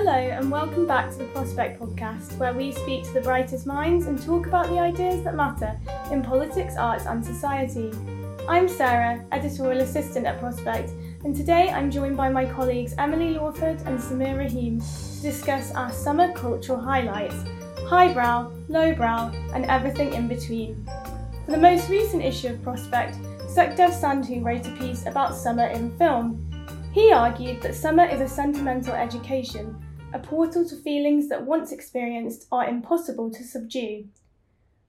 [0.00, 4.06] Hello, and welcome back to the Prospect Podcast, where we speak to the brightest minds
[4.06, 5.76] and talk about the ideas that matter
[6.12, 7.90] in politics, arts, and society.
[8.48, 10.92] I'm Sarah, editorial assistant at Prospect,
[11.24, 15.90] and today I'm joined by my colleagues Emily Lawford and Sameer Rahim to discuss our
[15.90, 17.34] summer cultural highlights
[17.88, 20.86] highbrow, lowbrow, and everything in between.
[21.44, 23.16] For the most recent issue of Prospect,
[23.48, 26.44] Sukhdev Sandhu wrote a piece about summer in film.
[26.92, 29.76] He argued that summer is a sentimental education,
[30.12, 34.06] a portal to feelings that once experienced are impossible to subdue.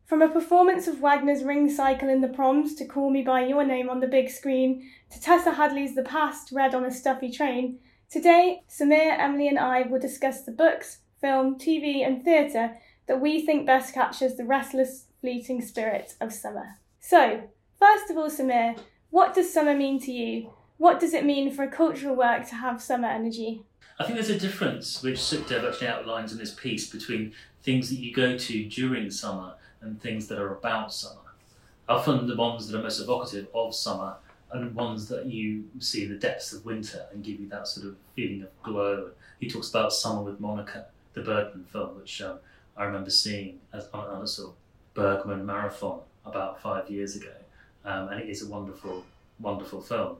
[0.06, 3.66] From a performance of Wagner's Ring Cycle in the Proms to Call Me By Your
[3.66, 7.80] Name on the big screen to Tessa Hadley's The Past read on a stuffy train,
[8.10, 13.46] today Sameer, Emily, and I will discuss the books, film, TV, and theatre that we
[13.46, 16.78] think best captures the restless, fleeting spirit of summer.
[17.02, 17.42] So,
[17.78, 20.54] first of all, Sameer, what does summer mean to you?
[20.78, 23.64] What does it mean for a cultural work to have summer energy?
[24.00, 27.34] I think there's a difference, which Sukhdev actually outlines in his piece, between
[27.64, 31.20] things that you go to during summer and things that are about summer.
[31.88, 34.16] Often the ones that are most evocative of summer
[34.52, 37.88] and ones that you see in the depths of winter and give you that sort
[37.88, 39.12] of feeling of glow.
[39.40, 42.40] He talks about Summer with Monica, the Bergman film, which um,
[42.78, 44.56] I remember seeing as, on, on a sort of
[44.94, 47.34] Bergman marathon about five years ago.
[47.86, 49.06] Um, and it is a wonderful,
[49.40, 50.18] wonderful film.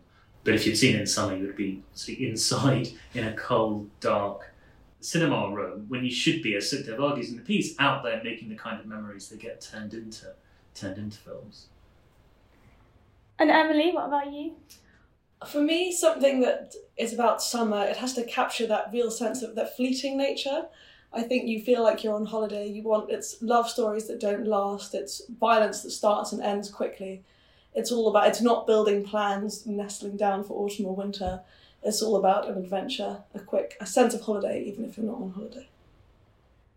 [0.50, 3.88] But if you'd seen it in summer, you would be obviously inside in a cold,
[4.00, 4.52] dark
[5.00, 8.50] cinema room when you should be, as Sukhdev argues in the piece, out there making
[8.50, 10.34] the kind of memories that get turned into
[10.74, 11.68] turned into films.
[13.38, 14.56] And Emily, what about you?
[15.48, 19.54] For me, something that is about summer, it has to capture that real sense of
[19.54, 20.64] that fleeting nature.
[21.14, 22.68] I think you feel like you're on holiday.
[22.68, 24.96] You want it's love stories that don't last.
[24.96, 27.24] It's violence that starts and ends quickly.
[27.74, 31.42] It's all about it's not building plans, nestling down for autumn or winter.
[31.84, 35.22] It's all about an adventure, a quick, a sense of holiday, even if you're not
[35.22, 35.70] on holiday.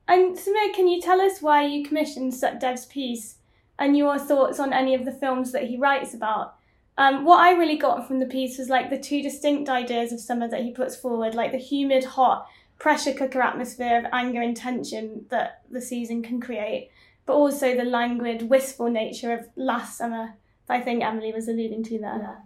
[0.07, 3.37] And Sameer, can you tell us why you commissioned Sukhdev's piece
[3.79, 6.57] and your thoughts on any of the films that he writes about?
[6.99, 10.21] Um, what I really got from the piece was like the two distinct ideas of
[10.21, 12.47] summer that he puts forward, like the humid, hot,
[12.79, 16.91] pressure cooker atmosphere of anger and tension that the season can create,
[17.25, 20.35] but also the languid, wistful nature of last summer
[20.69, 22.39] I think Emily was alluding to there.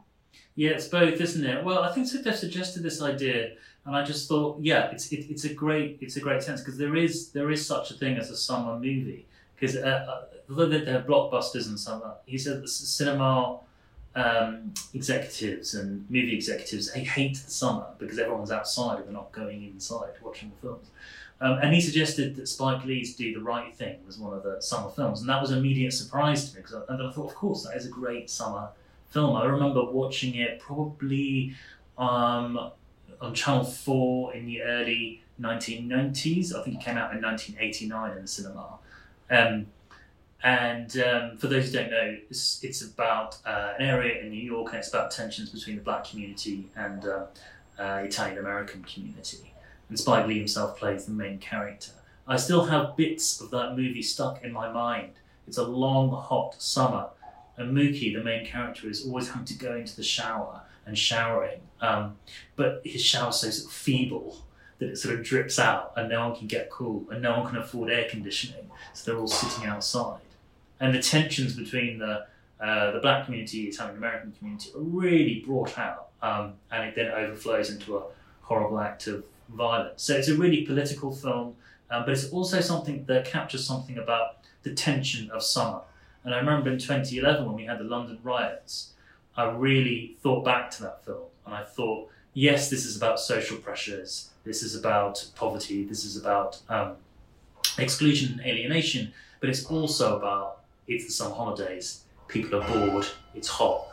[0.55, 1.65] Yeah, it's both, isn't it?
[1.65, 3.53] Well, I think Sukhdev suggested this idea,
[3.85, 6.79] and I just thought, yeah, it's it, it's a great it's a great sense because
[6.79, 10.67] there is there is such a thing as a summer movie because uh, uh, although
[10.67, 13.61] they're blockbusters in summer, he said the cinema
[14.15, 19.31] um, executives and movie executives they hate the summer because everyone's outside and they're not
[19.31, 20.91] going inside watching the films.
[21.41, 24.61] Um, and he suggested that Spike Lee's Do the Right Thing was one of the
[24.61, 27.35] summer films, and that was an immediate surprise to me because I, I thought, of
[27.35, 28.71] course, that is a great summer
[29.11, 29.37] film.
[29.37, 31.55] I remember watching it probably
[31.99, 32.71] um,
[33.21, 36.55] on Channel Four in the early 1990s.
[36.55, 38.79] I think it came out in 1989 in the cinema.
[39.31, 39.67] Um,
[40.43, 44.43] and um, for those who don't know, it's, it's about uh, an area in New
[44.43, 47.27] York, and it's about tensions between the black community and uh,
[47.79, 49.53] uh, Italian American community.
[49.89, 51.93] And Spike Lee himself plays the main character.
[52.27, 55.13] I still have bits of that movie stuck in my mind.
[55.47, 57.11] It's a long, hot summer,
[57.57, 61.61] and Mookie, the main character, is always having to go into the shower and showering.
[61.81, 62.17] Um,
[62.57, 64.39] but his shower's so sort of feeble
[64.79, 67.49] that it sort of drips out, and no one can get cool, and no one
[67.49, 70.21] can afford air conditioning, so they're all sitting outside
[70.81, 72.27] and the tensions between the
[72.59, 77.09] uh, the black community, Italian American community, are really brought out, um, and it then
[77.09, 78.03] overflows into a
[78.41, 80.03] horrible act of violence.
[80.03, 81.57] So it's a really political film.
[81.91, 85.81] um, but it's also something that captures something about the tension of summer.
[86.25, 88.93] And I remember in 2011 when we had the London riots,
[89.37, 93.59] I really thought back to that film and I thought, yes, this is about social
[93.59, 96.97] pressures, this is about poverty, this is about um,
[97.79, 103.49] exclusion and alienation, but it's also about it's the summer holidays, people are bored, it's
[103.49, 103.87] hot,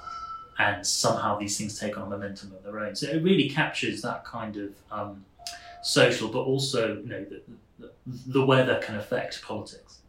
[0.57, 2.95] and somehow these things take on a momentum of their own.
[2.95, 5.25] So it really captures that kind of um,
[5.83, 7.41] social, but also you know the,
[7.79, 7.91] the,
[8.27, 9.99] the weather can affect politics.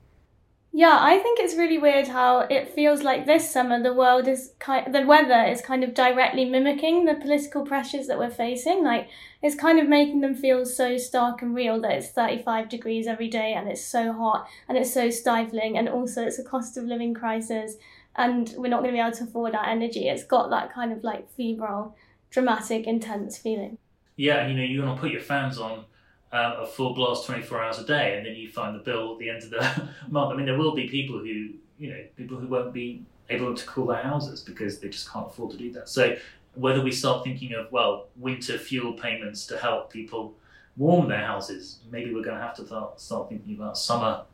[0.76, 4.54] Yeah, I think it's really weird how it feels like this summer the world is
[4.58, 8.82] kind the weather is kind of directly mimicking the political pressures that we're facing.
[8.82, 9.08] Like
[9.40, 13.28] it's kind of making them feel so stark and real that it's 35 degrees every
[13.28, 16.86] day and it's so hot and it's so stifling and also it's a cost of
[16.86, 17.76] living crisis
[18.16, 20.08] and we're not going to be able to afford our energy.
[20.08, 21.94] It's got that kind of like febrile,
[22.30, 23.78] dramatic, intense feeling.
[24.16, 25.84] Yeah, you know, you're going to put your fans on
[26.32, 29.18] um, a full blast 24 hours a day, and then you find the bill at
[29.18, 30.32] the end of the month.
[30.32, 33.66] I mean, there will be people who, you know, people who won't be able to
[33.66, 35.88] cool their houses because they just can't afford to do that.
[35.88, 36.16] So
[36.54, 40.34] whether we start thinking of well winter fuel payments to help people
[40.76, 44.24] warm their houses, maybe we're going to have to start, start thinking about summer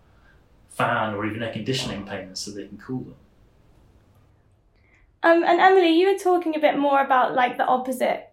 [0.70, 3.14] fan or even air conditioning payments so they can cool them.
[5.22, 8.29] Um, and Emily, you were talking a bit more about like the opposite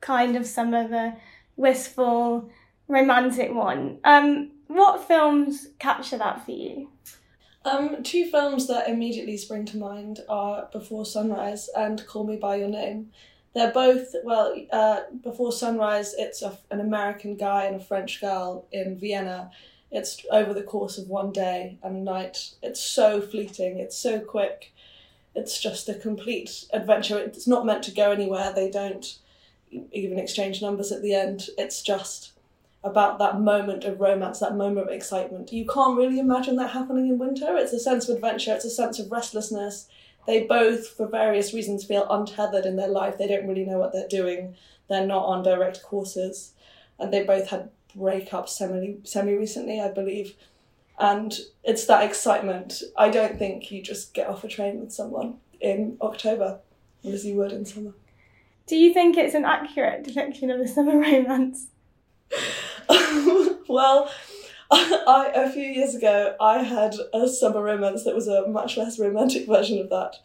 [0.00, 1.14] kind of some of the
[1.56, 2.50] wistful,
[2.88, 3.98] romantic one.
[4.04, 6.90] Um, what films capture that for you?
[7.64, 12.56] Um, two films that immediately spring to mind are Before Sunrise and Call Me By
[12.56, 13.10] Your Name.
[13.54, 18.66] They're both, well, uh, Before Sunrise, it's a, an American guy and a French girl
[18.70, 19.50] in Vienna.
[19.90, 22.50] It's over the course of one day and night.
[22.62, 24.72] It's so fleeting, it's so quick.
[25.34, 27.18] It's just a complete adventure.
[27.18, 28.52] It's not meant to go anywhere.
[28.52, 29.18] They don't
[29.70, 31.48] even exchange numbers at the end.
[31.58, 32.32] It's just
[32.84, 35.52] about that moment of romance, that moment of excitement.
[35.52, 37.56] You can't really imagine that happening in winter.
[37.56, 39.88] It's a sense of adventure, it's a sense of restlessness.
[40.26, 43.16] They both, for various reasons, feel untethered in their life.
[43.16, 44.56] They don't really know what they're doing.
[44.88, 46.52] They're not on direct courses.
[46.98, 50.34] And they both had breakups semi semi recently, I believe.
[50.98, 52.82] And it's that excitement.
[52.96, 56.60] I don't think you just get off a train with someone in October
[57.04, 57.92] as you would in summer.
[58.66, 61.68] Do you think it's an accurate depiction of a summer romance?
[63.68, 64.10] well,
[64.70, 68.98] I, a few years ago, I had a summer romance that was a much less
[68.98, 70.16] romantic version of that.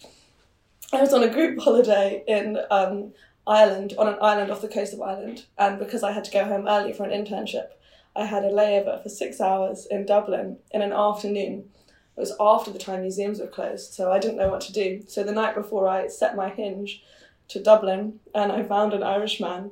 [0.91, 3.13] I was on a group holiday in um,
[3.45, 6.43] Ireland, on an island off the coast of Ireland, and because I had to go
[6.43, 7.67] home early for an internship,
[8.15, 11.69] I had a layover for six hours in Dublin in an afternoon.
[12.17, 15.03] It was after the time museums were closed, so I didn't know what to do.
[15.07, 17.03] So the night before, I set my hinge
[17.51, 19.71] to Dublin, and I found an Irishman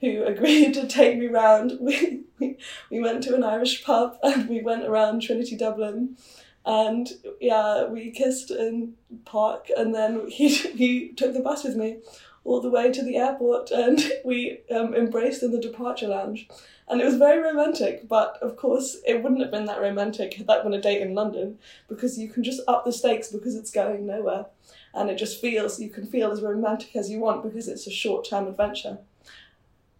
[0.00, 1.78] who agreed to take me round.
[1.80, 2.56] We, we,
[2.90, 6.16] we went to an Irish pub and we went around Trinity Dublin
[6.64, 7.08] and
[7.38, 8.94] yeah, we kissed in
[9.26, 11.98] park and then he, he took the bus with me
[12.44, 16.48] all the way to the airport and we um, embraced in the departure lounge.
[16.88, 20.46] And it was very romantic, but of course it wouldn't have been that romantic had
[20.46, 21.58] that been a date in London
[21.88, 24.46] because you can just up the stakes because it's going nowhere.
[24.94, 27.90] And it just feels, you can feel as romantic as you want because it's a
[27.90, 28.98] short term adventure.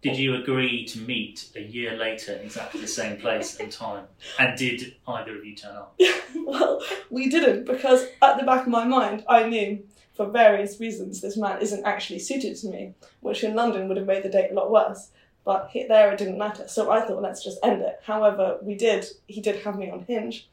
[0.01, 4.05] Did you agree to meet a year later in exactly the same place and time?
[4.39, 5.99] And did either of you turn up?
[6.35, 9.83] well, we didn't because at the back of my mind, I knew
[10.15, 14.07] for various reasons this man isn't actually suited to me, which in London would have
[14.07, 15.11] made the date a lot worse.
[15.43, 17.99] But there it didn't matter, so I thought let's just end it.
[18.03, 19.05] However, we did.
[19.27, 20.47] He did have me on Hinge,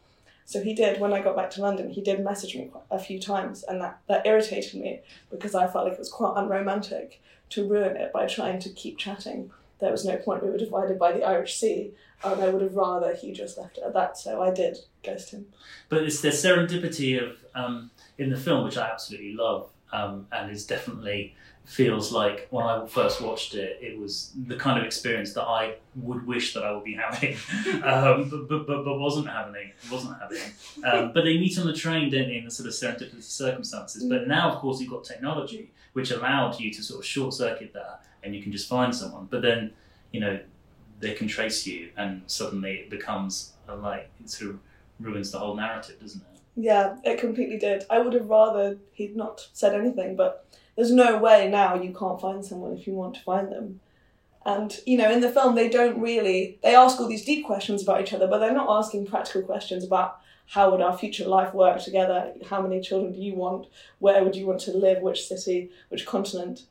[0.49, 0.99] so he did.
[0.99, 4.01] When I got back to London, he did message me a few times, and that
[4.09, 5.01] that irritated me
[5.31, 8.97] because I felt like it was quite unromantic to ruin it by trying to keep
[8.97, 9.51] chatting.
[9.79, 10.43] There was no point.
[10.43, 11.91] We were divided by the Irish Sea,
[12.25, 14.17] and I would have rather he just left it at that.
[14.17, 15.49] So I did ghost him.
[15.91, 20.51] But it's the serendipity of um, in the film, which I absolutely love, um, and
[20.51, 21.37] is definitely
[21.69, 25.75] feels like when I first watched it, it was the kind of experience that I
[25.97, 27.37] would wish that I would be having,
[27.85, 29.73] um, but, but, but, but, wasn't having.
[29.93, 30.41] Wasn't having.
[30.83, 34.03] Um, but they meet on the train, don't they, in the sort of serendipitous circumstances.
[34.05, 37.75] But now, of course, you've got technology which allowed you to sort of short circuit
[37.75, 39.29] that, and you can just find someone.
[39.31, 39.73] But then,
[40.11, 40.41] you know,
[41.01, 44.61] they can trace you, and suddenly it becomes a, like it sort of
[45.01, 46.41] ruins the whole narrative, doesn't it?
[46.57, 47.85] Yeah, it completely did.
[47.91, 50.47] I would have rather he'd not said anything, but
[50.79, 53.81] there's no way now you can't find someone if you want to find them.
[54.47, 57.83] And, you know, in the film, they don't really, they ask all these deep questions
[57.83, 61.53] about each other, but they're not asking practical questions about how would our future life
[61.53, 62.33] work together?
[62.49, 63.67] How many children do you want?
[63.99, 65.03] Where would you want to live?
[65.03, 65.71] Which city?
[65.89, 66.63] Which continent?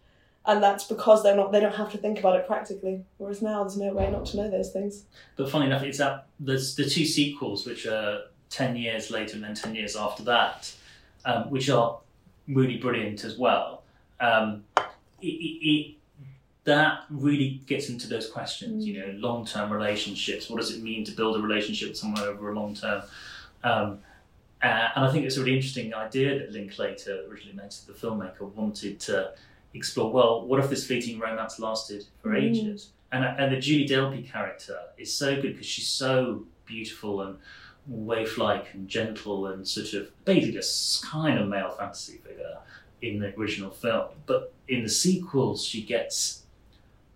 [0.47, 3.03] and that's because they're not they don't have to think about it practically.
[3.17, 5.03] Whereas now there's no way not to know those things.
[5.35, 9.43] But funny enough, it's that there's the two sequels, which are ten years later and
[9.43, 10.73] then ten years after that,
[11.25, 11.99] um, which are
[12.47, 13.76] really brilliant as well.
[14.19, 14.63] Um,
[15.21, 15.95] it, it, it,
[16.63, 20.49] that really gets into those questions, you know, long-term relationships.
[20.49, 23.03] What does it mean to build a relationship with someone over a long term?
[23.63, 23.99] Um,
[24.61, 28.51] uh, and I think it's a really interesting idea that Linklater, originally mentioned, the filmmaker,
[28.53, 29.31] wanted to
[29.73, 30.11] explore.
[30.11, 32.43] Well, what if this fleeting romance lasted for Mm.
[32.43, 32.89] ages?
[33.11, 37.37] And and the Julie Delpy character is so good because she's so beautiful and
[37.87, 42.57] waif-like and gentle and sort of basically a kind of male fantasy figure
[43.01, 44.07] in the original film.
[44.25, 46.43] But in the sequels, she gets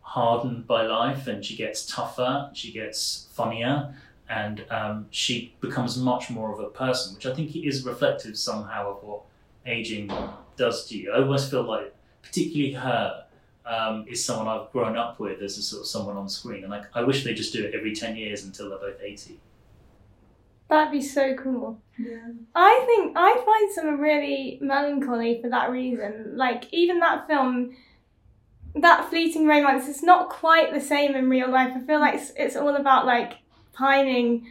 [0.02, 3.94] hardened by life and she gets tougher, she gets funnier,
[4.30, 8.92] and um, she becomes much more of a person, which I think is reflective somehow
[8.92, 9.22] of what
[9.66, 10.12] aging
[10.56, 11.12] does to you.
[11.12, 13.26] I almost feel like, particularly her,
[13.66, 16.72] um, is someone I've grown up with as a sort of someone on screen, and
[16.72, 19.40] like I wish they just do it every ten years until they're both eighty.
[20.72, 21.82] That'd be so cool.
[22.00, 22.30] Yeah.
[22.56, 26.38] I think I find some really melancholy for that reason.
[26.38, 27.76] Like even that film,
[28.76, 31.74] that fleeting romance is not quite the same in real life.
[31.76, 33.34] I feel like it's, it's all about like
[33.74, 34.48] pining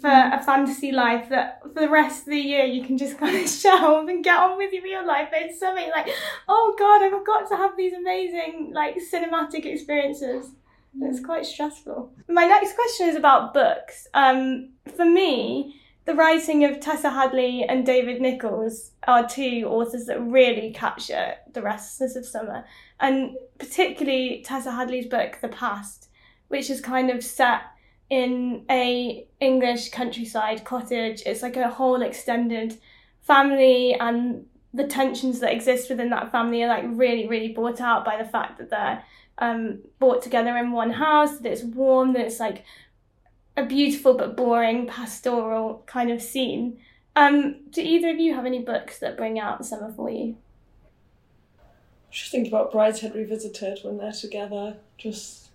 [0.00, 3.36] for a fantasy life that for the rest of the year you can just kind
[3.36, 5.28] of shelve and get on with your real life.
[5.30, 6.08] But it's something like,
[6.48, 10.52] oh god, I've got to have these amazing like cinematic experiences.
[11.00, 12.12] It's quite stressful.
[12.28, 14.06] My next question is about books.
[14.14, 20.20] Um, for me, the writing of Tessa Hadley and David Nicholls are two authors that
[20.20, 22.64] really capture the restlessness of summer,
[23.00, 26.08] and particularly Tessa Hadley's book, The Past,
[26.48, 27.62] which is kind of set
[28.10, 31.22] in a English countryside cottage.
[31.24, 32.78] It's like a whole extended
[33.22, 38.04] family, and the tensions that exist within that family are like really, really brought out
[38.04, 39.02] by the fact that they're
[39.38, 42.64] um, brought together in one house, that it's warm, that it's like
[43.56, 46.78] a beautiful but boring pastoral kind of scene.
[47.14, 50.36] Um, do either of you have any books that bring out summer for you?
[52.10, 54.76] Just think about Brideshead Revisited when they're together.
[54.98, 55.48] Just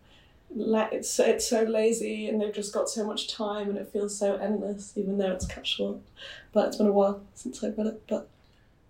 [0.55, 3.89] la- it's so, it's so lazy and they've just got so much time and it
[3.91, 5.97] feels so endless, even though it's cut short.
[6.53, 8.03] But it's been a while since I've read it.
[8.07, 8.27] But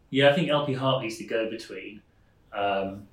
[0.09, 2.01] Yeah, I think LP Hartley's the go-between,
[2.53, 3.07] um,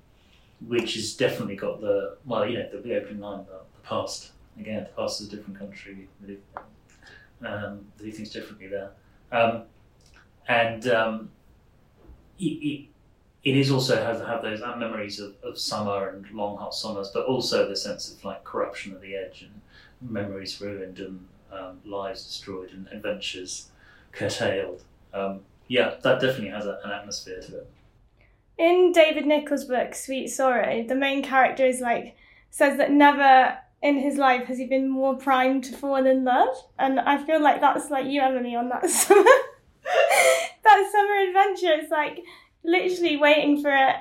[0.67, 4.31] which has definitely got the well, you know, the, the opening line the past.
[4.59, 6.07] Again, the past is a different country.
[6.21, 6.39] Really,
[7.45, 8.91] um, they do things differently there,
[9.31, 9.63] um,
[10.47, 11.29] and um,
[12.39, 12.87] it, it,
[13.43, 17.25] it is also have have those memories of, of summer and long hot summers, but
[17.25, 19.61] also the sense of like corruption at the edge and
[20.09, 23.69] memories ruined and um, lives destroyed and adventures
[24.11, 24.83] curtailed.
[25.13, 27.71] Um, yeah, that definitely has a, an atmosphere to it.
[28.57, 32.15] In David Nicholls' book, Sweet Sorrow, the main character is like
[32.49, 36.55] says that never in his life has he been more primed to fall in love,
[36.79, 39.23] and I feel like that's like you, Emily, on that summer
[40.63, 41.81] that summer adventure.
[41.81, 42.23] It's like
[42.63, 43.95] literally waiting for it,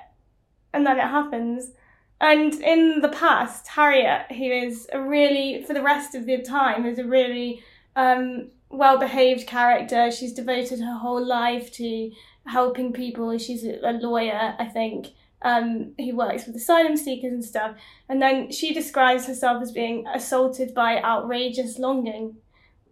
[0.73, 1.73] and then it happens.
[2.21, 6.87] And in the past, Harriet, who is a really, for the rest of the time,
[6.87, 7.63] is a really
[7.97, 10.11] um, well behaved character.
[10.11, 12.11] She's devoted her whole life to
[12.47, 13.37] helping people.
[13.39, 15.09] She's a lawyer, I think,
[15.43, 17.77] um, who works with asylum seekers and stuff.
[18.09, 22.37] And then she describes herself as being assaulted by outrageous longing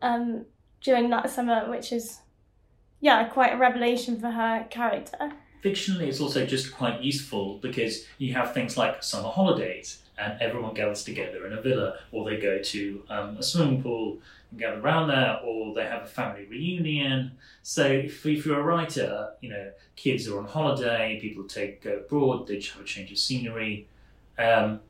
[0.00, 0.46] um,
[0.80, 2.20] during that summer, which is,
[3.00, 5.32] yeah, quite a revelation for her character.
[5.62, 10.74] Fictionally, it's also just quite useful because you have things like summer holidays and everyone
[10.74, 14.18] gathers together in a villa or they go to um, a swimming pool
[14.50, 17.32] and gather around there or they have a family reunion.
[17.62, 21.96] So if, if you're a writer, you know, kids are on holiday, people take go
[21.96, 23.88] abroad, they have a change of scenery.
[24.38, 24.80] Um,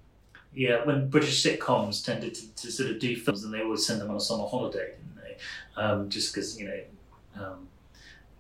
[0.55, 4.01] yeah, when British sitcoms tended to, to sort of do films and they always send
[4.01, 5.37] them on a summer holiday, didn't they?
[5.81, 6.81] Um, just because, you know,
[7.43, 7.69] um,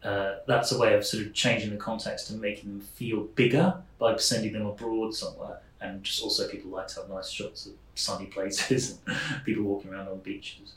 [0.04, 3.76] uh, that's a way of sort of changing the context and making them feel bigger
[3.98, 5.60] by sending them abroad somewhere.
[5.82, 9.92] And just also people like to have nice shots of sunny places and people walking
[9.92, 10.74] around on beaches.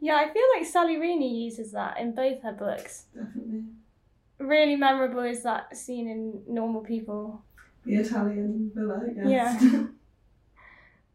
[0.00, 3.04] Yeah, I feel like Sally Rooney uses that in both her books.
[3.14, 3.64] definitely
[4.38, 7.44] Really memorable is that scene in Normal People.
[7.86, 9.62] the Italian villa, I guess.
[9.62, 9.82] Yeah.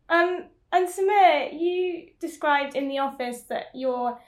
[0.10, 4.20] Um, and Sameer, you described in the office that your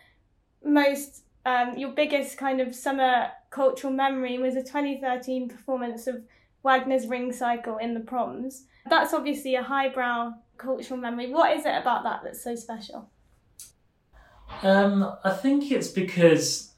[0.64, 6.22] most, um, your biggest kind of summer cultural memory was a 2013 performance of
[6.64, 8.66] Wagner's Ring Cycle in the Proms.
[8.90, 11.32] That's obviously a highbrow cultural memory.
[11.32, 13.10] What is it about that that's so special?
[14.62, 16.72] Um, I think it's because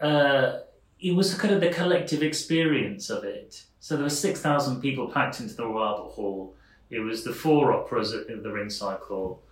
[0.00, 0.58] uh,
[1.00, 3.64] it, was kind of the collective experience of it.
[3.80, 6.54] So there were 6,000 people packed into the Royal Albert Hall.
[6.90, 9.42] It was the four operas of the Ring Cycle.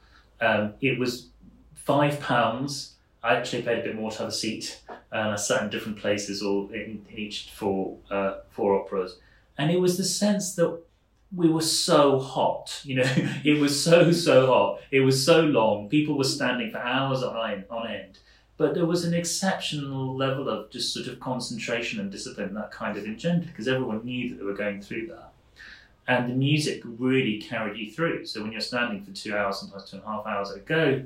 [0.40, 1.28] Um, it was
[1.74, 2.96] five pounds.
[3.22, 4.81] I actually paid a bit more to have a seat,
[5.12, 9.18] and I sat in different places, or in, in each four uh, four operas.
[9.58, 10.80] And it was the sense that
[11.34, 12.80] we were so hot.
[12.84, 13.12] You know,
[13.44, 14.80] it was so so hot.
[14.90, 15.88] It was so long.
[15.88, 18.18] People were standing for hours on on end.
[18.56, 22.96] But there was an exceptional level of just sort of concentration and discipline that kind
[22.96, 25.32] of engendered because everyone knew that they were going through that.
[26.06, 28.26] And the music really carried you through.
[28.26, 30.60] So when you're standing for two hours, sometimes two and a half hours at a
[30.60, 31.04] go,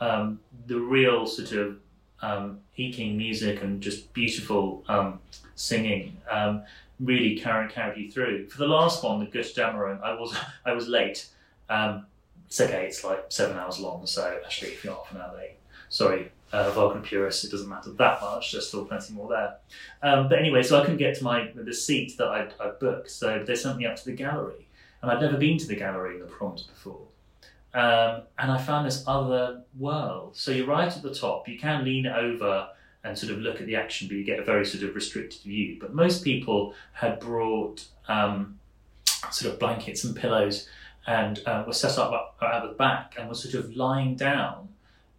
[0.00, 1.78] um, the real sort of
[2.22, 5.20] um, eking music and just beautiful um,
[5.54, 6.62] singing um,
[7.00, 8.48] really carried carried you through.
[8.48, 11.28] For the last one, the Götterdämmerung, I was I was late.
[11.68, 12.06] Um,
[12.46, 15.56] it's okay, it's like seven hours long, so actually if you're half an hour late,
[15.90, 18.52] sorry, uh, Wagner purists, it doesn't matter that much.
[18.52, 19.56] There's still plenty more there.
[20.02, 23.10] Um, but anyway, so I couldn't get to my the seat that I'd, I'd booked,
[23.10, 24.66] so they sent me up to the gallery,
[25.02, 27.02] and I'd never been to the gallery in the Proms before.
[27.74, 30.36] Um, and I found this other world.
[30.36, 31.48] So you're right at the top.
[31.48, 32.68] You can lean over
[33.04, 35.42] and sort of look at the action, but you get a very sort of restricted
[35.42, 35.76] view.
[35.80, 38.58] But most people had brought um,
[39.30, 40.68] sort of blankets and pillows
[41.06, 44.68] and uh, were set up at the back and were sort of lying down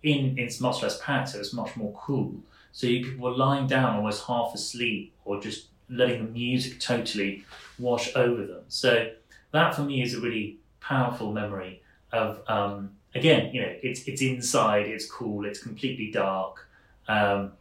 [0.03, 2.35] in it's much less packed, so it's much more cool.
[2.71, 7.43] So you people were lying down almost half asleep or just letting the music totally
[7.77, 8.61] wash over them.
[8.69, 9.11] So
[9.51, 14.21] that for me is a really powerful memory of um, again, you know, it's it's
[14.21, 16.67] inside, it's cool, it's completely dark,
[17.07, 17.53] um,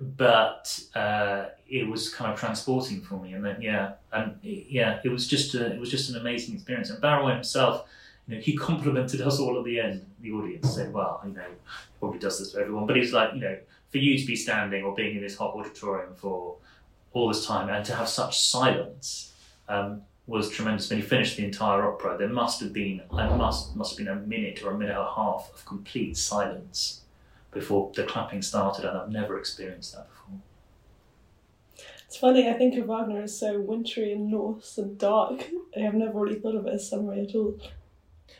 [0.00, 3.32] but uh, it was kind of transporting for me.
[3.32, 6.90] And then yeah, and yeah, it was just a, it was just an amazing experience.
[6.90, 7.86] And Barenboim himself
[8.28, 11.46] you know, he complimented us all at the end, the audience, said, well, you know,
[12.00, 13.56] probably does this for everyone, but he's like, you know,
[13.90, 16.56] for you to be standing or being in this hot auditorium for
[17.12, 19.32] all this time and to have such silence
[19.68, 20.90] um, was tremendous.
[20.90, 24.16] When he finished the entire opera, there must have been, I must, must have been
[24.16, 27.02] a minute or a minute and a half of complete silence
[27.52, 30.40] before the clapping started, and I've never experienced that before.
[32.06, 35.44] It's funny, I think of Wagner as so wintry and Norse and dark.
[35.76, 37.58] I have never really thought of it as summery at all.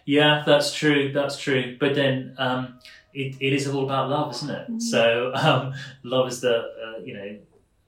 [0.05, 1.13] Yeah, that's true.
[1.13, 1.77] That's true.
[1.79, 2.79] But then um,
[3.13, 4.71] it, it is all about love, isn't it?
[4.71, 4.81] Mm.
[4.81, 7.39] So um, love is the uh, you know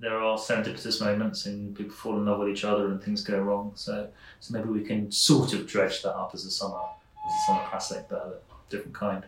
[0.00, 3.38] there are serendipitous moments and people fall in love with each other and things go
[3.38, 3.72] wrong.
[3.74, 4.08] So
[4.40, 6.80] so maybe we can sort of dredge that up as a summer
[7.26, 9.24] as a summer classic, but a different kind.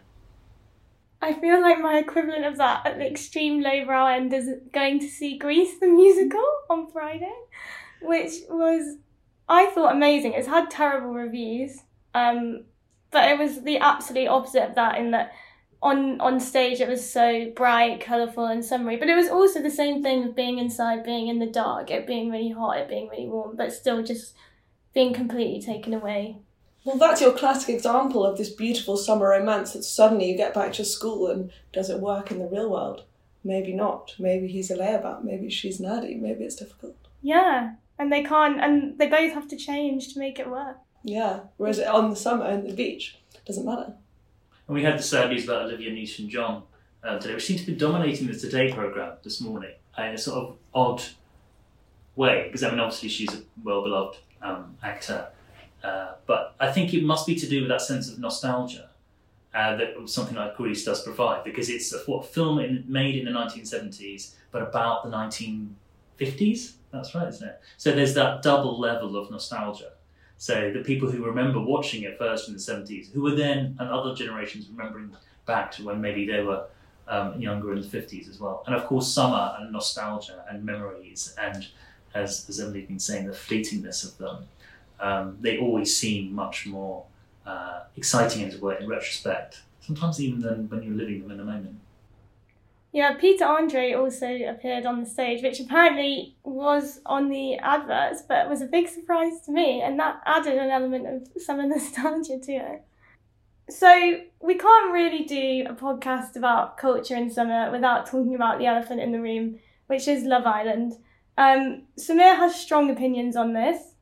[1.23, 5.09] I feel like my equivalent of that at the extreme lowbrow end is going to
[5.09, 7.35] see Grease the musical on Friday,
[8.01, 8.97] which was
[9.49, 10.35] I thought amazing.
[10.35, 11.81] It's had terrible reviews.
[12.15, 12.65] Um,
[13.11, 15.33] but it was the absolute opposite of that in that
[15.83, 18.97] on on stage it was so bright, colourful and summery.
[18.97, 22.07] But it was also the same thing with being inside, being in the dark, it
[22.07, 24.35] being really hot, it being really warm, but still just
[24.93, 26.39] being completely taken away.
[26.85, 30.73] Well, that's your classic example of this beautiful summer romance that suddenly you get back
[30.75, 33.05] to school and does it work in the real world?
[33.45, 34.15] Maybe not.
[34.19, 35.23] Maybe he's a layabout.
[35.23, 36.19] Maybe she's nerdy.
[36.19, 36.97] Maybe it's difficult.
[37.23, 40.79] Yeah, and they can't, and they both have to change to make it work.
[41.03, 43.95] Yeah, whereas on the summer and the beach, doesn't matter.
[44.71, 46.63] And we had the sad news about Olivia Newton-John
[47.03, 50.17] uh, today, which seemed to be dominating the Today programme this morning uh, in a
[50.17, 51.03] sort of odd
[52.15, 55.27] way, because I mean, obviously she's a well-beloved um, actor,
[55.83, 58.91] uh, but I think it must be to do with that sense of nostalgia
[59.53, 63.25] uh, that something like Grease does provide, because it's a what, film in, made in
[63.25, 66.75] the 1970s, but about the 1950s.
[66.93, 67.61] That's right, isn't it?
[67.77, 69.91] So there's that double level of nostalgia.
[70.41, 73.91] So the people who remember watching it first in the 70s, who were then, and
[73.91, 76.65] other generations remembering back to when maybe they were
[77.09, 78.65] um, younger in the 50s as well.
[78.67, 81.69] And of course, summer and nostalgia and memories, and
[82.15, 84.49] as, as Emily's been saying, the fleetingness of them,
[84.99, 87.05] um, they always seem much more
[87.45, 91.45] uh, exciting as well in retrospect, sometimes even than when you're living them in the
[91.45, 91.79] moment.
[92.93, 98.49] Yeah, Peter Andre also appeared on the stage, which apparently was on the adverts, but
[98.49, 102.53] was a big surprise to me, and that added an element of some nostalgia to
[102.53, 102.83] it.
[103.69, 108.67] So, we can't really do a podcast about culture in summer without talking about the
[108.67, 110.95] elephant in the room, which is Love Island.
[111.39, 113.95] Um, Sameer has strong opinions on this.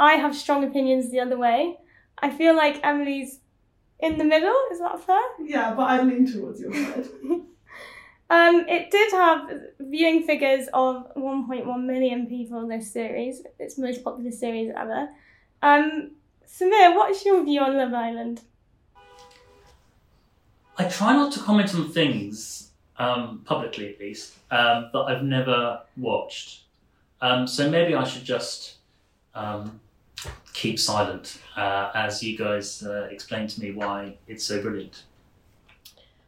[0.00, 1.76] I have strong opinions the other way.
[2.18, 3.38] I feel like Emily's
[4.00, 5.22] in the middle, is that fair?
[5.40, 7.08] Yeah, but I lean towards your side.
[8.30, 13.42] Um, it did have viewing figures of 1.1 million people this series.
[13.58, 15.08] Its most popular series ever.
[15.62, 16.12] Um,
[16.46, 18.40] Sameer, what's your view on Love Island?
[20.76, 25.80] I try not to comment on things um, publicly at least, um, that I've never
[25.96, 26.62] watched.
[27.20, 28.76] Um, so maybe I should just
[29.34, 29.80] um,
[30.52, 35.04] keep silent uh, as you guys uh, explain to me why it's so brilliant.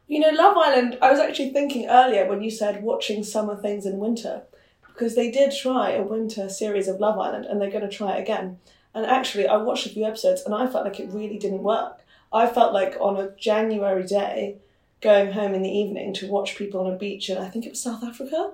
[0.09, 3.85] You know, Love Island, I was actually thinking earlier when you said watching summer things
[3.85, 4.43] in winter,
[4.87, 8.15] because they did try a winter series of Love Island and they're going to try
[8.15, 8.57] it again.
[8.93, 11.99] And actually, I watched a few episodes and I felt like it really didn't work.
[12.31, 14.59] I felt like on a January day,
[15.01, 17.71] going home in the evening to watch people on a beach, and I think it
[17.71, 18.51] was South Africa,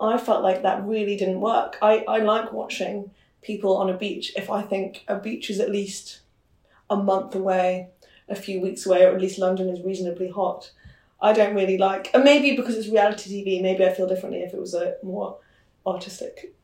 [0.00, 1.78] I felt like that really didn't work.
[1.80, 5.70] I, I like watching people on a beach if I think a beach is at
[5.70, 6.20] least
[6.90, 7.88] a month away,
[8.28, 10.70] a few weeks away, or at least London is reasonably hot.
[11.20, 14.54] I don't really like, and maybe because it's reality TV, maybe I feel differently if
[14.54, 15.38] it was a more
[15.86, 16.54] artistic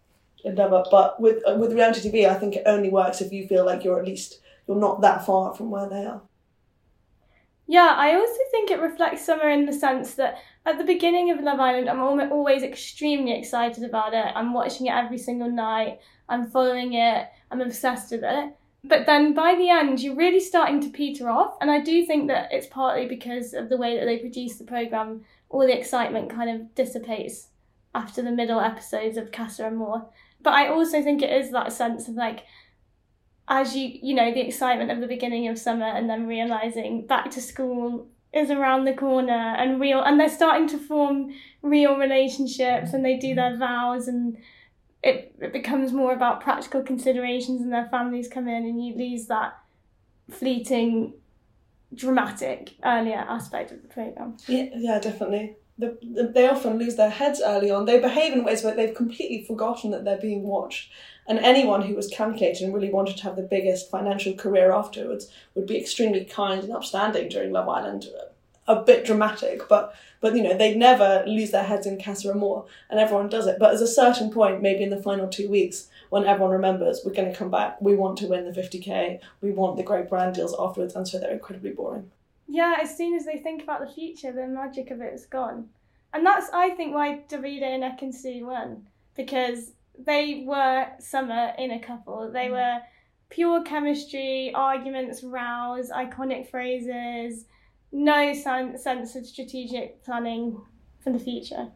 [0.45, 0.85] endeavor.
[0.90, 3.83] But with uh, with reality TV, I think it only works if you feel like
[3.83, 6.23] you're at least you're not that far from where they are.
[7.67, 10.37] Yeah, I also think it reflects summer in the sense that
[10.67, 14.27] at the beginning of Love Island, I'm always extremely excited about it.
[14.35, 15.99] I'm watching it every single night.
[16.29, 17.27] I'm following it.
[17.51, 18.55] I'm obsessed with it.
[18.87, 21.57] But then by the end, you're really starting to peter off.
[21.61, 24.64] And I do think that it's partly because of the way that they produce the
[24.64, 25.25] programme.
[25.49, 27.49] All the excitement kind of dissipates
[27.94, 30.05] after the middle episodes of Casa Amor.
[30.42, 32.40] But I also think it is that sense of like,
[33.49, 37.31] as you, you know, the excitement of the beginning of summer and then realizing back
[37.31, 42.92] to school is around the corner and real, and they're starting to form real relationships
[42.92, 44.37] and they do their vows and
[45.05, 49.27] it, it becomes more about practical considerations and their families come in and you lose
[49.27, 49.59] that
[50.31, 51.12] fleeting
[51.95, 55.57] dramatic earlier aspect of the program yeah yeah definitely.
[55.77, 57.85] The, the, they often lose their heads early on.
[57.85, 60.93] They behave in ways where they've completely forgotten that they're being watched.
[61.27, 65.33] And anyone who was calculated and really wanted to have the biggest financial career afterwards
[65.57, 68.07] would be extremely kind and upstanding during love island
[68.66, 72.64] a bit dramatic but but you know, they never lose their heads in Casa Amor,
[72.88, 73.59] and everyone does it.
[73.59, 77.12] But there's a certain point, maybe in the final two weeks, when everyone remembers we're
[77.12, 80.35] going to come back, we want to win the 50k, we want the great brand
[80.35, 82.11] deals afterwards, and so they're incredibly boring.
[82.48, 85.68] Yeah, as soon as they think about the future, the magic of it is gone.
[86.14, 88.87] And that's, I think, why Davide and Ekin-Su won.
[89.14, 92.31] Because they were summer in a couple.
[92.31, 92.53] They mm.
[92.53, 92.81] were
[93.29, 97.44] pure chemistry, arguments, rows, iconic phrases,
[97.94, 100.61] no sense of strategic planning
[101.00, 101.68] for the future.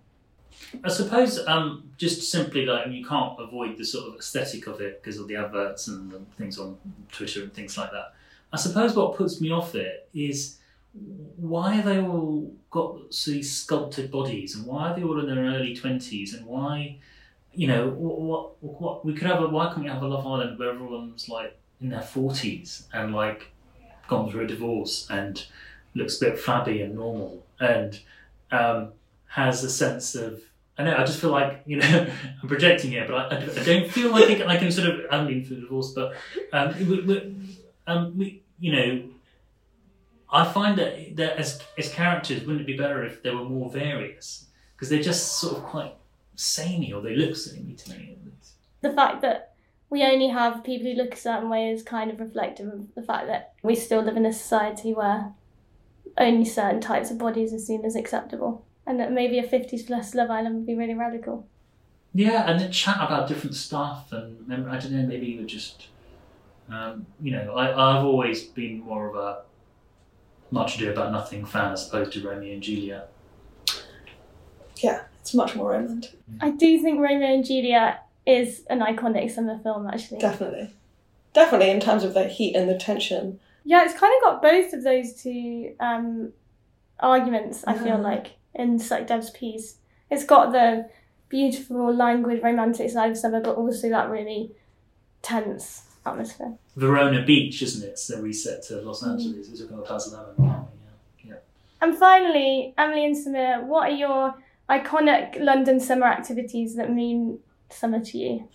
[0.82, 5.00] I suppose um, just simply like you can't avoid the sort of aesthetic of it
[5.00, 6.76] because of the adverts and the things on
[7.12, 8.14] Twitter and things like that.
[8.52, 10.58] I suppose what puts me off it is
[11.36, 15.44] why have they all got these sculpted bodies and why are they all in their
[15.44, 16.96] early twenties and why
[17.52, 20.26] you know what, what what we could have a why can't we have a Love
[20.26, 23.52] Island where everyone's like in their forties and like
[24.08, 25.46] gone through a divorce and
[25.98, 28.00] looks a bit flabby and normal and
[28.50, 28.92] um,
[29.26, 30.42] has a sense of
[30.78, 32.06] I know I just feel like you know
[32.42, 35.00] I'm projecting here, but I, I, don't feel like I can, I can sort of
[35.10, 36.14] I mean for divorce, but
[36.52, 37.34] um, we, we,
[37.86, 39.02] um, we, you know
[40.30, 43.70] I find that that as as characters, wouldn't it be better if they were more
[43.70, 45.94] various because they're just sort of quite
[46.36, 48.16] samey or they look samey to me.
[48.80, 49.54] The fact that
[49.90, 53.02] we only have people who look a certain way is kind of reflective of the
[53.02, 55.32] fact that we still live in a society where
[56.16, 58.64] only certain types of bodies are seen as acceptable.
[58.86, 61.46] And that maybe a 50s plus Love Island would be really radical.
[62.14, 65.88] Yeah, and then chat about different stuff, and I don't know, maybe you would just,
[66.70, 69.42] um, you know, I, I've always been more of a
[70.50, 73.12] much ado about nothing fan as opposed to Romeo and Juliet.
[74.76, 76.18] Yeah, it's much more romantic.
[76.40, 80.18] I do think Romeo and Juliet is an iconic summer film, actually.
[80.18, 80.74] Definitely.
[81.34, 84.72] Definitely, in terms of the heat and the tension yeah, it's kind of got both
[84.72, 86.32] of those two um,
[87.00, 87.64] arguments.
[87.66, 89.76] I feel like in like Dev's piece,
[90.10, 90.88] it's got the
[91.28, 94.52] beautiful, languid, romantic side of summer, but also that really
[95.20, 96.54] tense atmosphere.
[96.76, 97.90] Verona Beach, isn't it?
[97.92, 99.10] It's the reset to Los mm.
[99.10, 99.50] Angeles.
[99.50, 100.34] It's about past eleven.
[100.42, 100.62] Yeah.
[101.26, 101.34] yeah.
[101.82, 104.34] And finally, Emily and Sameer, what are your
[104.70, 108.48] iconic London summer activities that mean summer to you?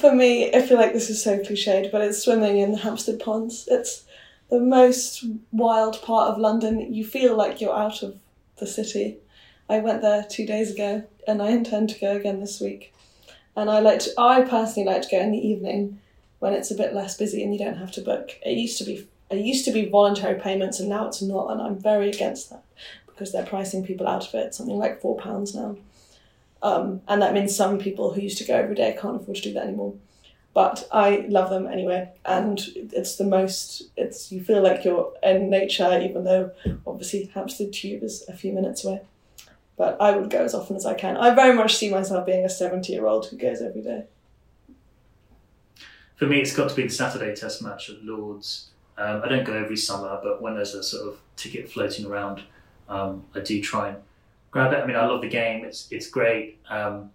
[0.00, 3.20] For me, I feel like this is so cliched, but it's swimming in the Hampstead
[3.20, 3.68] ponds.
[3.70, 4.04] It's
[4.50, 6.92] the most wild part of London.
[6.92, 8.18] You feel like you're out of
[8.58, 9.18] the city.
[9.68, 12.94] I went there two days ago, and I intend to go again this week.
[13.54, 16.00] And I like to, I personally like to go in the evening
[16.38, 18.30] when it's a bit less busy and you don't have to book.
[18.42, 21.60] It used to be it used to be voluntary payments and now it's not, and
[21.60, 22.64] I'm very against that
[23.06, 24.54] because they're pricing people out of it.
[24.54, 25.76] Something like four pounds now,
[26.62, 29.42] um, and that means some people who used to go every day can't afford to
[29.42, 29.94] do that anymore
[30.58, 32.10] but I love them anyway.
[32.24, 32.60] And
[32.92, 36.50] it's the most, it's you feel like you're in nature, even though
[36.84, 39.02] obviously Hampstead Tube is a few minutes away.
[39.76, 41.16] but I would go as often as I can.
[41.16, 44.06] I very much see myself being a 70 year old who goes every day.
[46.16, 48.70] For me, it's got to be the Saturday Test match at Lords.
[48.96, 52.42] Um, I don't go every summer, but when there's a sort of ticket floating around,
[52.88, 53.98] um, I do try and
[54.50, 54.80] grab it.
[54.82, 55.64] I mean, I love the game.
[55.64, 56.58] It's it's great.
[56.68, 57.12] Um,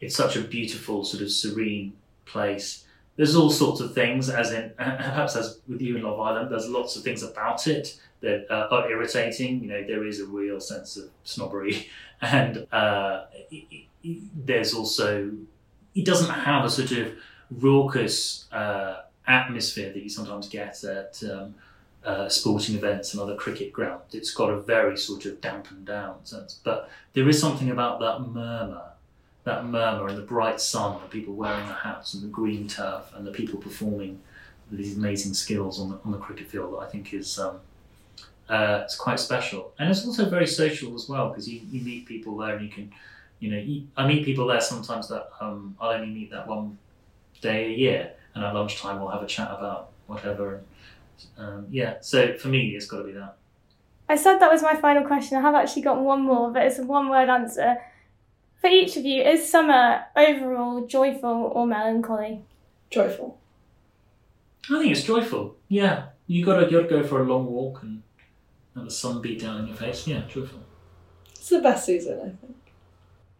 [0.00, 2.83] it's such a beautiful, sort of serene place.
[3.16, 6.68] There's all sorts of things, as in perhaps as with you in Love Island, there's
[6.68, 9.62] lots of things about it that uh, are irritating.
[9.62, 11.88] You know, there is a real sense of snobbery,
[12.20, 13.26] and uh,
[14.34, 15.30] there's also
[15.94, 17.12] it doesn't have a sort of
[17.50, 21.54] raucous uh, atmosphere that you sometimes get at um,
[22.04, 24.14] uh, sporting events and other cricket grounds.
[24.14, 28.20] It's got a very sort of dampened down sense, but there is something about that
[28.20, 28.82] murmur
[29.44, 33.12] that murmur and the bright sun, the people wearing the hats and the green turf,
[33.14, 34.20] and the people performing
[34.70, 37.60] these amazing skills on the, on the cricket field that I think is um,
[38.48, 39.72] uh, it's quite special.
[39.78, 42.70] And it's also very social as well because you, you meet people there and you
[42.70, 42.92] can,
[43.38, 46.78] you know, you, I meet people there sometimes that um, I'll only meet that one
[47.40, 50.56] day a year, and at lunchtime we'll have a chat about whatever.
[50.56, 53.36] And, um, yeah, so for me, it's got to be that.
[54.08, 55.38] I said that was my final question.
[55.38, 57.76] I have actually got one more, but it's a one word answer.
[58.64, 62.46] For each of you, is summer overall joyful or melancholy?
[62.88, 63.38] Joyful.
[64.70, 65.56] I think it's joyful.
[65.68, 68.02] Yeah, you gotta you gotta go for a long walk and
[68.74, 70.06] have the sun beat down in your face.
[70.06, 70.60] Yeah, joyful.
[71.34, 72.56] It's the best season, I think.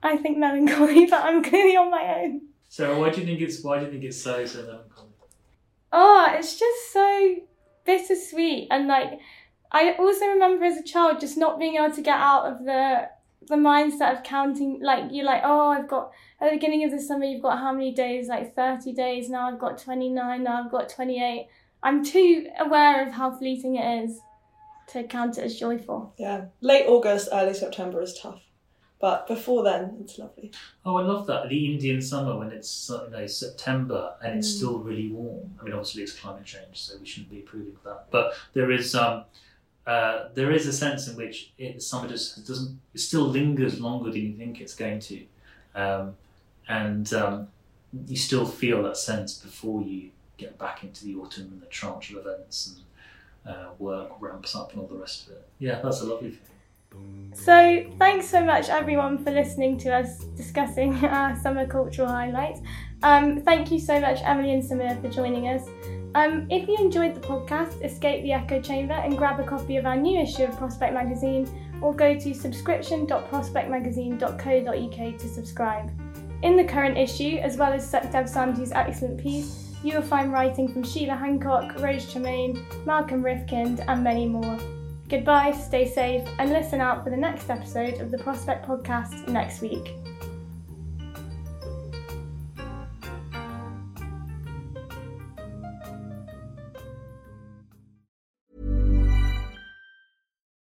[0.02, 2.42] I think melancholy, but I'm clearly on my own.
[2.68, 5.08] So why do you think it's why do you think it's so so melancholy?
[5.90, 7.37] Oh, it's just so
[7.87, 9.20] bittersweet and like
[9.72, 13.08] I also remember as a child just not being able to get out of the
[13.48, 17.00] the mindset of counting like you're like oh i've got at the beginning of the
[17.00, 20.70] summer you've got how many days like 30 days now i've got 29 now i've
[20.70, 21.46] got 28
[21.83, 24.20] i'm too aware of how fleeting it is
[24.88, 26.46] to count it as joyful Yeah.
[26.61, 28.42] Late August, early September is tough.
[29.00, 30.52] But before then, it's lovely.
[30.85, 34.57] Oh, I love that the Indian summer when it's you know September and it's Mm.
[34.57, 35.54] still really warm.
[35.59, 38.07] I mean, obviously it's climate change, so we shouldn't be approving of that.
[38.11, 39.24] But there is um,
[39.86, 44.10] uh, there is a sense in which it, summer just doesn't it still lingers longer
[44.10, 45.22] than you think it's going to,
[45.74, 46.16] um,
[46.68, 47.48] and um,
[48.06, 52.10] you still feel that sense before you get back into the autumn and the tranche
[52.10, 52.76] of events
[53.44, 55.48] and uh, work ramps up and all the rest of it.
[55.58, 56.40] Yeah, that's a lovely thing.
[57.34, 62.60] So, thanks so much everyone for listening to us discussing our summer cultural highlights.
[63.02, 65.68] Um, thank you so much, Emily and Sameer, for joining us.
[66.14, 69.87] Um, if you enjoyed the podcast, escape the echo chamber and grab a copy of
[69.87, 71.48] our new issue of Prospect Magazine,
[71.83, 75.90] or go to subscription.prospectmagazine.co.uk to subscribe.
[76.42, 80.68] In the current issue, as well as Dev Sandhu's excellent piece, you will find writing
[80.68, 84.59] from Sheila Hancock, Rose Tremain, Malcolm Rifkind, and many more.
[85.09, 89.61] Goodbye, stay safe, and listen out for the next episode of the Prospect Podcast next
[89.61, 89.94] week.